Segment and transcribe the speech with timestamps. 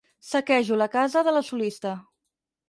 [0.27, 1.93] Saquejo la casa de la solista.